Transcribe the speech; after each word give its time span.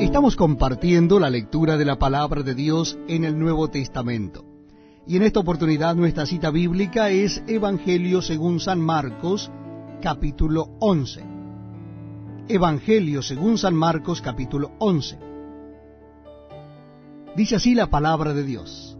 Estamos 0.00 0.34
compartiendo 0.34 1.20
la 1.20 1.28
lectura 1.28 1.76
de 1.76 1.84
la 1.84 1.98
palabra 1.98 2.42
de 2.42 2.54
Dios 2.54 2.98
en 3.06 3.22
el 3.22 3.38
Nuevo 3.38 3.68
Testamento. 3.68 4.46
Y 5.06 5.18
en 5.18 5.22
esta 5.22 5.40
oportunidad 5.40 5.94
nuestra 5.94 6.24
cita 6.24 6.50
bíblica 6.50 7.10
es 7.10 7.42
Evangelio 7.46 8.22
según 8.22 8.60
San 8.60 8.80
Marcos, 8.80 9.50
capítulo 10.00 10.70
11. 10.80 11.22
Evangelio 12.48 13.20
según 13.20 13.58
San 13.58 13.74
Marcos, 13.74 14.22
capítulo 14.22 14.72
11. 14.78 15.18
Dice 17.36 17.56
así 17.56 17.74
la 17.74 17.88
palabra 17.90 18.32
de 18.32 18.44
Dios. 18.44 18.96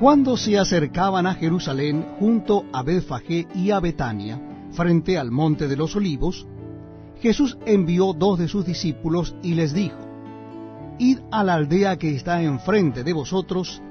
Cuando 0.00 0.36
se 0.36 0.58
acercaban 0.58 1.28
a 1.28 1.34
Jerusalén 1.34 2.04
junto 2.18 2.64
a 2.72 2.82
Betfagé 2.82 3.46
y 3.54 3.70
a 3.70 3.78
Betania, 3.78 4.42
frente 4.72 5.16
al 5.18 5.30
monte 5.30 5.68
de 5.68 5.76
los 5.76 5.94
olivos, 5.94 6.48
Jesús 7.20 7.58
envió 7.66 8.12
dos 8.12 8.38
de 8.38 8.48
sus 8.48 8.64
discípulos 8.64 9.34
y 9.42 9.54
les 9.54 9.74
dijo, 9.74 9.98
Id 10.98 11.18
a 11.30 11.44
la 11.44 11.54
aldea 11.54 11.96
que 11.96 12.14
está 12.14 12.42
enfrente 12.42 13.04
de 13.04 13.12
vosotros, 13.12 13.82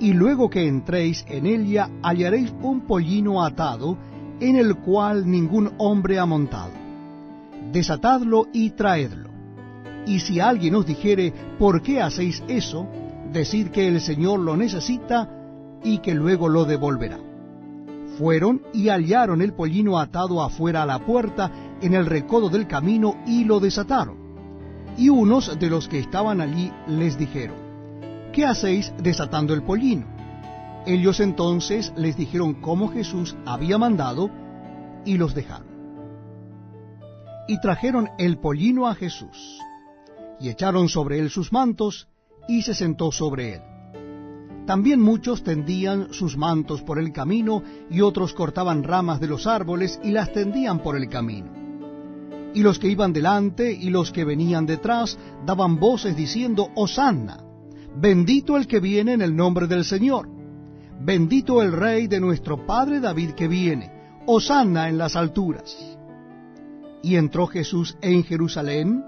y 0.00 0.12
luego 0.12 0.48
que 0.48 0.66
entréis 0.66 1.24
en 1.28 1.46
ella 1.46 1.90
hallaréis 2.02 2.52
un 2.62 2.82
pollino 2.82 3.44
atado, 3.44 3.96
en 4.40 4.56
el 4.56 4.76
cual 4.76 5.28
ningún 5.28 5.72
hombre 5.78 6.18
ha 6.18 6.26
montado. 6.26 6.72
Desatadlo 7.72 8.46
y 8.52 8.70
traedlo. 8.70 9.28
Y 10.06 10.20
si 10.20 10.40
alguien 10.40 10.74
os 10.76 10.86
dijere, 10.86 11.32
¿por 11.58 11.82
qué 11.82 12.00
hacéis 12.00 12.42
eso? 12.48 12.86
Decid 13.32 13.68
que 13.68 13.88
el 13.88 14.00
Señor 14.00 14.40
lo 14.40 14.56
necesita 14.56 15.28
y 15.82 15.98
que 15.98 16.14
luego 16.14 16.48
lo 16.48 16.64
devolverá. 16.64 17.18
Fueron 18.16 18.62
y 18.72 18.88
hallaron 18.88 19.42
el 19.42 19.52
pollino 19.52 19.98
atado 19.98 20.42
afuera 20.42 20.82
a 20.82 20.86
la 20.86 21.00
puerta 21.00 21.50
en 21.80 21.94
el 21.94 22.06
recodo 22.06 22.48
del 22.48 22.66
camino 22.66 23.16
y 23.26 23.44
lo 23.44 23.60
desataron. 23.60 24.16
Y 24.96 25.08
unos 25.08 25.58
de 25.58 25.70
los 25.70 25.88
que 25.88 25.98
estaban 25.98 26.40
allí 26.40 26.72
les 26.86 27.16
dijeron, 27.16 27.56
¿qué 28.32 28.44
hacéis 28.44 28.92
desatando 29.02 29.54
el 29.54 29.62
pollino? 29.62 30.06
Ellos 30.86 31.20
entonces 31.20 31.92
les 31.96 32.16
dijeron 32.16 32.54
cómo 32.54 32.88
Jesús 32.88 33.36
había 33.44 33.78
mandado 33.78 34.30
y 35.04 35.16
los 35.16 35.34
dejaron. 35.34 35.68
Y 37.46 37.60
trajeron 37.60 38.08
el 38.18 38.38
pollino 38.38 38.88
a 38.88 38.94
Jesús, 38.94 39.58
y 40.40 40.48
echaron 40.48 40.88
sobre 40.88 41.18
él 41.18 41.30
sus 41.30 41.52
mantos, 41.52 42.08
y 42.48 42.62
se 42.62 42.74
sentó 42.74 43.12
sobre 43.12 43.54
él. 43.54 43.62
También 44.66 45.00
muchos 45.00 45.44
tendían 45.44 46.12
sus 46.12 46.36
mantos 46.36 46.82
por 46.82 46.98
el 46.98 47.12
camino, 47.12 47.62
y 47.90 48.00
otros 48.02 48.34
cortaban 48.34 48.82
ramas 48.82 49.20
de 49.20 49.28
los 49.28 49.46
árboles 49.46 49.98
y 50.02 50.10
las 50.10 50.32
tendían 50.32 50.80
por 50.80 50.96
el 50.96 51.08
camino. 51.08 51.67
Y 52.54 52.62
los 52.62 52.78
que 52.78 52.88
iban 52.88 53.12
delante 53.12 53.72
y 53.72 53.90
los 53.90 54.10
que 54.10 54.24
venían 54.24 54.66
detrás 54.66 55.18
daban 55.44 55.78
voces 55.78 56.16
diciendo, 56.16 56.70
Hosanna, 56.74 57.44
bendito 57.96 58.56
el 58.56 58.66
que 58.66 58.80
viene 58.80 59.12
en 59.12 59.22
el 59.22 59.36
nombre 59.36 59.66
del 59.66 59.84
Señor, 59.84 60.28
bendito 61.00 61.62
el 61.62 61.72
rey 61.72 62.06
de 62.06 62.20
nuestro 62.20 62.66
padre 62.66 63.00
David 63.00 63.30
que 63.32 63.48
viene, 63.48 63.92
Hosanna 64.26 64.88
en 64.88 64.98
las 64.98 65.16
alturas. 65.16 65.76
Y 67.02 67.16
entró 67.16 67.46
Jesús 67.46 67.96
en 68.00 68.24
Jerusalén 68.24 69.04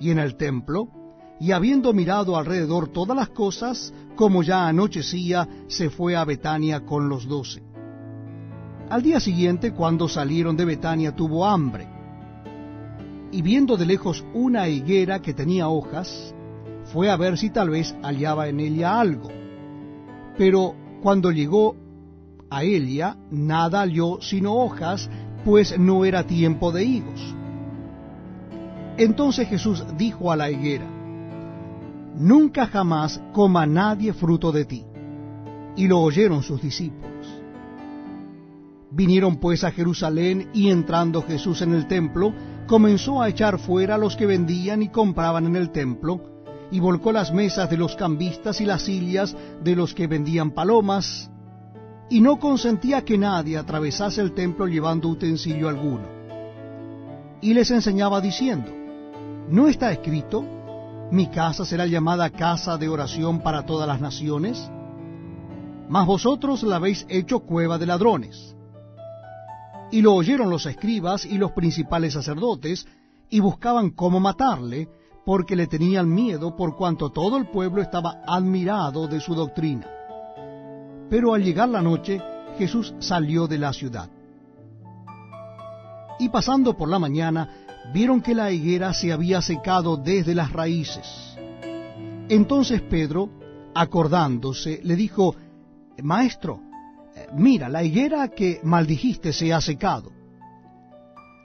y 0.00 0.10
en 0.10 0.18
el 0.18 0.36
templo, 0.36 0.88
y 1.40 1.50
habiendo 1.50 1.92
mirado 1.92 2.36
alrededor 2.36 2.88
todas 2.88 3.16
las 3.16 3.30
cosas, 3.30 3.92
como 4.14 4.42
ya 4.42 4.68
anochecía, 4.68 5.48
se 5.66 5.90
fue 5.90 6.14
a 6.14 6.24
Betania 6.24 6.84
con 6.84 7.08
los 7.08 7.26
doce. 7.26 7.62
Al 8.88 9.02
día 9.02 9.18
siguiente, 9.18 9.72
cuando 9.72 10.08
salieron 10.08 10.56
de 10.56 10.64
Betania, 10.64 11.16
tuvo 11.16 11.46
hambre. 11.46 11.88
Y 13.32 13.40
viendo 13.40 13.78
de 13.78 13.86
lejos 13.86 14.24
una 14.34 14.68
higuera 14.68 15.22
que 15.22 15.32
tenía 15.32 15.68
hojas, 15.68 16.34
fue 16.92 17.10
a 17.10 17.16
ver 17.16 17.38
si 17.38 17.48
tal 17.48 17.70
vez 17.70 17.96
hallaba 18.02 18.48
en 18.48 18.60
ella 18.60 19.00
algo. 19.00 19.30
Pero 20.36 20.74
cuando 21.02 21.30
llegó 21.30 21.74
a 22.50 22.62
ella, 22.62 23.16
nada 23.30 23.80
halló 23.80 24.20
sino 24.20 24.54
hojas, 24.54 25.08
pues 25.46 25.78
no 25.78 26.04
era 26.04 26.26
tiempo 26.26 26.70
de 26.72 26.84
higos. 26.84 27.34
Entonces 28.98 29.48
Jesús 29.48 29.82
dijo 29.96 30.30
a 30.30 30.36
la 30.36 30.50
higuera, 30.50 30.86
nunca 32.16 32.66
jamás 32.66 33.22
coma 33.32 33.64
nadie 33.66 34.12
fruto 34.12 34.52
de 34.52 34.66
ti. 34.66 34.84
Y 35.74 35.88
lo 35.88 36.00
oyeron 36.00 36.42
sus 36.42 36.60
discípulos. 36.60 37.11
Vinieron 38.92 39.36
pues 39.36 39.64
a 39.64 39.72
Jerusalén 39.72 40.50
y 40.52 40.68
entrando 40.68 41.22
Jesús 41.22 41.62
en 41.62 41.72
el 41.72 41.86
templo, 41.86 42.34
comenzó 42.66 43.22
a 43.22 43.28
echar 43.28 43.58
fuera 43.58 43.94
a 43.94 43.98
los 43.98 44.16
que 44.16 44.26
vendían 44.26 44.82
y 44.82 44.88
compraban 44.88 45.46
en 45.46 45.56
el 45.56 45.70
templo, 45.70 46.20
y 46.70 46.78
volcó 46.78 47.10
las 47.10 47.32
mesas 47.32 47.70
de 47.70 47.78
los 47.78 47.96
cambistas 47.96 48.60
y 48.60 48.66
las 48.66 48.82
sillas 48.82 49.36
de 49.62 49.76
los 49.76 49.94
que 49.94 50.06
vendían 50.06 50.50
palomas, 50.50 51.30
y 52.10 52.20
no 52.20 52.38
consentía 52.38 53.02
que 53.02 53.16
nadie 53.16 53.56
atravesase 53.56 54.20
el 54.20 54.32
templo 54.32 54.66
llevando 54.66 55.08
utensilio 55.08 55.68
alguno. 55.68 56.06
Y 57.40 57.54
les 57.54 57.70
enseñaba 57.70 58.20
diciendo, 58.20 58.70
¿no 59.48 59.68
está 59.68 59.90
escrito? 59.90 60.44
mi 61.12 61.26
casa 61.26 61.66
será 61.66 61.84
llamada 61.84 62.30
casa 62.30 62.78
de 62.78 62.88
oración 62.88 63.40
para 63.40 63.66
todas 63.66 63.86
las 63.86 64.00
naciones, 64.00 64.70
mas 65.90 66.06
vosotros 66.06 66.62
la 66.62 66.76
habéis 66.76 67.04
hecho 67.10 67.40
cueva 67.40 67.76
de 67.76 67.84
ladrones. 67.84 68.56
Y 69.92 70.02
lo 70.02 70.14
oyeron 70.14 70.50
los 70.50 70.66
escribas 70.66 71.24
y 71.24 71.38
los 71.38 71.52
principales 71.52 72.14
sacerdotes, 72.14 72.86
y 73.30 73.38
buscaban 73.38 73.90
cómo 73.90 74.18
matarle, 74.18 74.88
porque 75.24 75.54
le 75.54 75.68
tenían 75.68 76.12
miedo 76.12 76.56
por 76.56 76.76
cuanto 76.76 77.10
todo 77.10 77.36
el 77.36 77.46
pueblo 77.46 77.80
estaba 77.80 78.22
admirado 78.26 79.06
de 79.06 79.20
su 79.20 79.34
doctrina. 79.34 79.86
Pero 81.08 81.34
al 81.34 81.44
llegar 81.44 81.68
la 81.68 81.82
noche, 81.82 82.20
Jesús 82.58 82.94
salió 82.98 83.46
de 83.46 83.58
la 83.58 83.72
ciudad. 83.72 84.08
Y 86.18 86.28
pasando 86.28 86.76
por 86.76 86.88
la 86.88 86.98
mañana, 86.98 87.48
vieron 87.92 88.20
que 88.20 88.34
la 88.34 88.50
higuera 88.50 88.92
se 88.94 89.12
había 89.12 89.42
secado 89.42 89.96
desde 89.96 90.34
las 90.34 90.52
raíces. 90.52 91.36
Entonces 92.28 92.80
Pedro, 92.80 93.28
acordándose, 93.74 94.80
le 94.84 94.96
dijo, 94.96 95.34
Maestro, 96.02 96.60
mira, 97.34 97.68
la 97.68 97.82
higuera 97.82 98.28
que 98.28 98.60
maldijiste 98.62 99.32
se 99.32 99.52
ha 99.52 99.60
secado. 99.60 100.12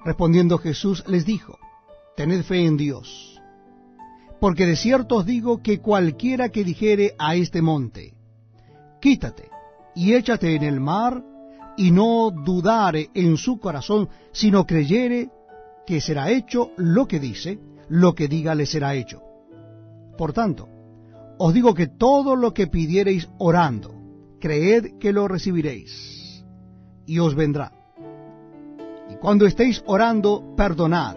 Respondiendo 0.05 0.57
Jesús 0.57 1.03
les 1.07 1.25
dijo, 1.25 1.57
Tened 2.16 2.44
fe 2.44 2.66
en 2.66 2.78
Dios, 2.78 3.41
porque 4.39 4.66
de 4.66 4.75
cierto 4.75 5.17
os 5.17 5.25
digo 5.25 5.61
que 5.61 5.79
cualquiera 5.79 6.50
que 6.50 6.63
dijere 6.63 7.13
a 7.19 7.35
este 7.35 7.61
monte, 7.61 8.13
Quítate 9.01 9.50
y 9.95 10.13
échate 10.13 10.55
en 10.55 10.63
el 10.63 10.79
mar, 10.79 11.23
y 11.78 11.91
no 11.91 12.31
dudare 12.31 13.09
en 13.13 13.38
su 13.38 13.59
corazón, 13.59 14.09
sino 14.31 14.66
creyere 14.66 15.29
que 15.85 16.01
será 16.01 16.31
hecho 16.31 16.72
lo 16.75 17.07
que 17.07 17.19
dice, 17.19 17.59
lo 17.88 18.13
que 18.16 18.28
diga 18.28 18.55
le 18.55 18.66
será 18.66 18.95
hecho. 18.95 19.22
Por 20.17 20.34
tanto, 20.34 20.67
os 21.38 21.53
digo 21.53 21.73
que 21.75 21.88
todo 21.88 22.35
lo 22.35 22.53
que 22.53 22.67
pidiereis 22.67 23.29
orando, 23.38 23.94
creed 24.40 24.98
que 25.00 25.14
lo 25.14 25.28
recibiréis, 25.28 26.44
y 27.06 27.20
os 27.20 27.36
vendrá. 27.36 27.72
Y 29.09 29.16
cuando 29.16 29.46
estéis 29.46 29.84
orando, 29.86 30.53
perdonad, 30.56 31.16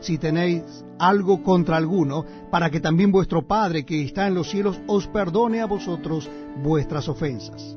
si 0.00 0.18
tenéis 0.18 0.84
algo 0.98 1.42
contra 1.42 1.76
alguno, 1.76 2.24
para 2.50 2.70
que 2.70 2.80
también 2.80 3.12
vuestro 3.12 3.46
Padre 3.46 3.84
que 3.84 4.02
está 4.02 4.26
en 4.26 4.34
los 4.34 4.50
cielos 4.50 4.80
os 4.86 5.06
perdone 5.06 5.60
a 5.60 5.66
vosotros 5.66 6.28
vuestras 6.62 7.08
ofensas. 7.08 7.76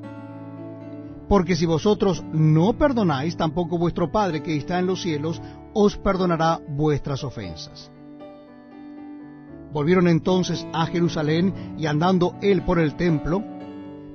Porque 1.29 1.55
si 1.55 1.65
vosotros 1.65 2.23
no 2.31 2.73
perdonáis, 2.73 3.37
tampoco 3.37 3.77
vuestro 3.77 4.11
Padre 4.11 4.43
que 4.43 4.55
está 4.57 4.79
en 4.79 4.87
los 4.87 5.01
cielos 5.01 5.41
os 5.73 5.97
perdonará 5.97 6.59
vuestras 6.67 7.23
ofensas. 7.23 7.89
Volvieron 9.71 10.07
entonces 10.07 10.67
a 10.71 10.85
Jerusalén 10.85 11.75
y 11.77 11.87
andando 11.87 12.35
él 12.41 12.61
por 12.63 12.77
el 12.77 12.95
templo, 12.95 13.43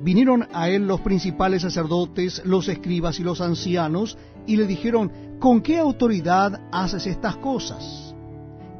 vinieron 0.00 0.46
a 0.52 0.68
él 0.68 0.86
los 0.86 1.00
principales 1.00 1.62
sacerdotes, 1.62 2.42
los 2.44 2.68
escribas 2.68 3.18
y 3.18 3.24
los 3.24 3.40
ancianos, 3.40 4.16
y 4.46 4.56
le 4.56 4.66
dijeron, 4.66 5.10
¿con 5.38 5.60
qué 5.60 5.78
autoridad 5.78 6.60
haces 6.72 7.06
estas 7.06 7.36
cosas? 7.36 8.14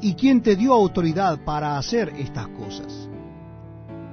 ¿Y 0.01 0.15
quién 0.15 0.43
te 0.43 0.57
dio 0.57 0.73
autoridad 0.73 1.45
para 1.45 1.77
hacer 1.77 2.13
estas 2.19 2.49
cosas? 2.49 3.09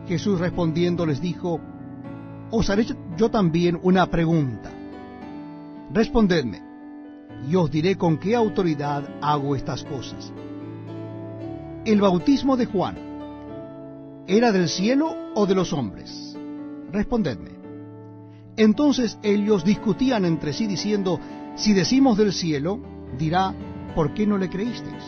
Jesús 0.07 0.40
respondiendo 0.40 1.06
les 1.06 1.22
dijo, 1.22 1.60
Os 2.52 2.69
haré 2.69 2.86
yo 3.18 3.30
también 3.30 3.80
una 3.81 4.06
pregunta. 4.07 4.72
Respondedme, 5.92 6.62
y 7.50 7.56
os 7.56 7.69
diré 7.69 7.96
con 7.98 8.18
qué 8.18 8.36
autoridad 8.36 9.07
hago 9.22 9.56
estas 9.56 9.84
cosas. 9.84 10.34
El 11.86 12.02
bautismo 12.02 12.57
de 12.57 12.66
Juan, 12.66 12.98
¿era 14.28 14.52
del 14.52 14.68
cielo 14.68 15.16
o 15.36 15.46
de 15.46 15.56
los 15.56 15.72
hombres? 15.72 16.34
Respondedme. 16.95 17.50
Entonces 18.56 19.19
ellos 19.21 19.65
discutían 19.65 20.24
entre 20.24 20.53
sí 20.53 20.65
diciendo, 20.65 21.19
si 21.56 21.74
decimos 21.74 22.18
del 22.18 22.31
cielo, 22.31 22.80
dirá, 23.18 23.53
¿por 23.94 24.13
qué 24.13 24.25
no 24.25 24.38
le 24.38 24.50
creísteis? 24.50 25.03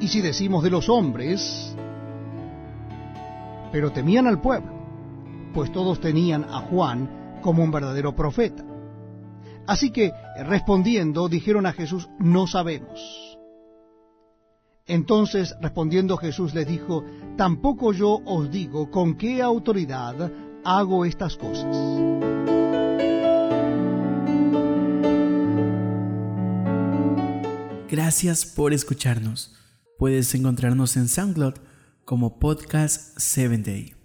Y 0.00 0.08
si 0.08 0.22
decimos 0.22 0.64
de 0.64 0.70
los 0.70 0.88
hombres, 0.88 1.76
pero 3.70 3.92
temían 3.92 4.26
al 4.26 4.40
pueblo, 4.40 4.72
pues 5.52 5.70
todos 5.70 6.00
tenían 6.00 6.44
a 6.44 6.60
Juan 6.60 7.38
como 7.42 7.62
un 7.62 7.70
verdadero 7.70 8.16
profeta. 8.16 8.64
Así 9.66 9.90
que, 9.90 10.12
respondiendo, 10.46 11.28
dijeron 11.28 11.66
a 11.66 11.74
Jesús, 11.74 12.08
no 12.18 12.46
sabemos. 12.46 13.38
Entonces, 14.86 15.54
respondiendo 15.60 16.16
Jesús 16.16 16.54
les 16.54 16.66
dijo, 16.66 17.04
tampoco 17.36 17.92
yo 17.92 18.22
os 18.24 18.50
digo 18.50 18.90
con 18.90 19.16
qué 19.16 19.42
autoridad 19.42 20.32
hago 20.64 21.04
estas 21.04 21.36
cosas. 21.36 21.76
Gracias 27.88 28.46
por 28.46 28.72
escucharnos. 28.72 29.56
Puedes 29.98 30.34
encontrarnos 30.34 30.96
en 30.96 31.08
SoundCloud 31.08 31.54
como 32.04 32.38
Podcast 32.38 33.18
7 33.18 33.58
Day. 33.58 33.99